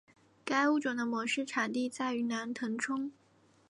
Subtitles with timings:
[0.43, 3.11] 该物种的模式产地在云南腾冲。